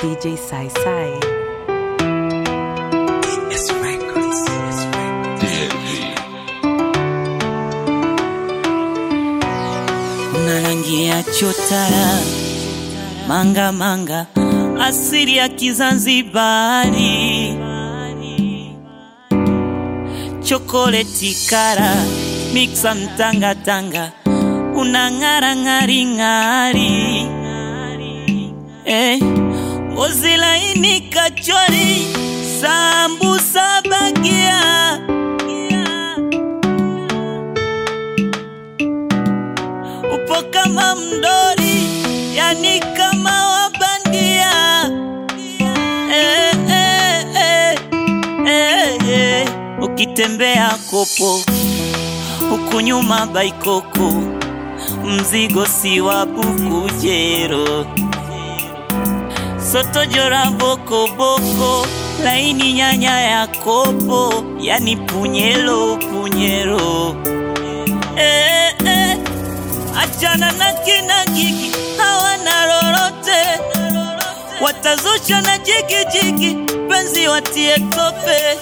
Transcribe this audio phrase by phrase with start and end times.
[0.00, 1.18] DJ Sai Sai.
[10.64, 12.18] rangi ya chotara
[13.28, 14.26] manga manga,
[14.80, 17.54] asili ya Kizanzibari,
[20.42, 21.94] chokoleti kara
[22.54, 24.12] miksa mtangatanga,
[24.76, 26.90] unang'ara ng'ari ng'ari,
[30.08, 32.06] ngozi laini kachori,
[32.60, 34.98] sambusa bagia
[40.14, 41.82] upo kama mdori,
[42.36, 44.52] yani kama wabandia.
[46.12, 47.78] Eh, eh, eh,
[48.46, 49.48] eh, eh.
[49.82, 51.40] Ukitembea kopo
[52.50, 54.12] huku nyuma baikoko,
[55.04, 57.86] mzigo si wa bukujero,
[59.72, 61.86] soto jora boko boko,
[62.24, 67.16] laini nyanya ya kopo, yani punyelo punyelo
[68.16, 69.18] eh, eh.
[70.00, 73.40] Achana na kina gigi, hawana lolote,
[74.60, 76.54] watazusha na jigijigi jigi,
[76.88, 78.58] penzi watie tope,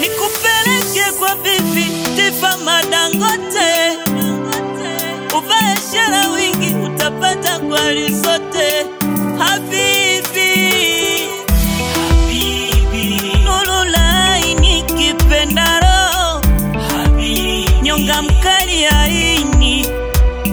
[0.00, 1.84] nikupeleke kwa vivi
[2.16, 3.98] Tifa Madangote,
[5.38, 8.86] uvae wingi, utapata kwali zote.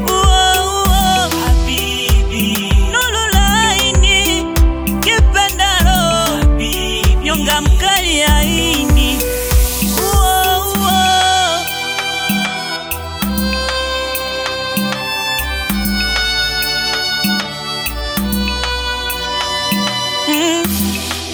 [0.10, 1.30] Uo,
[7.62, 9.18] mkali aini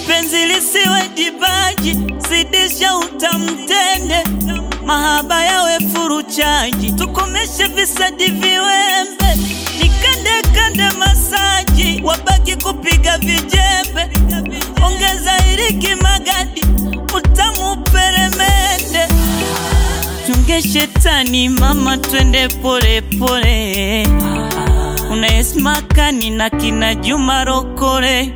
[0.07, 1.93] penzi lisiwe dibaji,
[2.29, 4.23] zidisha utamtende,
[4.85, 9.35] mahaba yawe furuchaji, tukomeshe visadi viwembe,
[9.81, 14.09] nikandekande masaji, wabaki kupiga vijembe,
[14.85, 16.61] ongeza iriki magadi,
[17.15, 19.07] utamu peremende,
[20.27, 24.07] chunge shetani mama, twende polepole, pole,
[25.11, 28.33] unaesmakani na kina Juma Rokole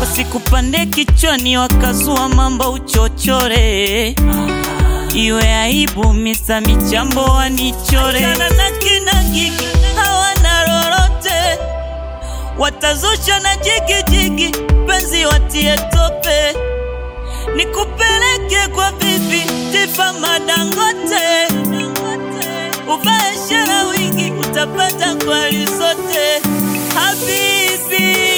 [0.00, 4.14] wasikupande kichwani wakazua mambo uchochore,
[5.16, 8.18] iwe aibu misa michambo wanichore.
[8.24, 9.12] Achana na kina
[10.02, 11.58] hawana lolote,
[12.58, 16.54] watazusha na jigijigi, jigi, penzi watie tope,
[17.56, 21.46] nikupeleke kwa bibi Tifa Madangote,
[22.94, 26.42] uvae shela wingi, utapata kwali zote
[26.94, 28.35] habibi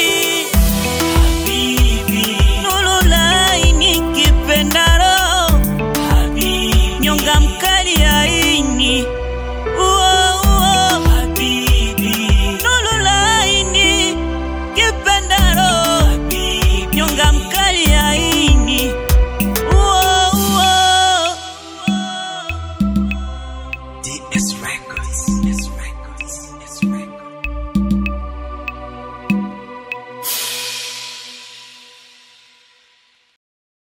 [7.08, 7.67] nyonga mka